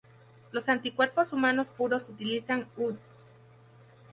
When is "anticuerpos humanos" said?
0.67-1.69